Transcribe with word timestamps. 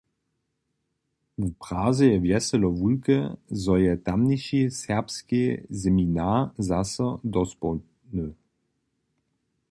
W 1.43 1.47
Praze 1.63 2.05
je 2.11 2.19
wjeselo 2.25 2.69
wulke, 2.79 3.17
zo 3.65 3.73
je 3.83 3.91
tamniši 4.07 4.61
Serbski 4.79 5.41
seminar 5.83 6.41
zaso 6.69 7.07
dospołny. 7.35 8.25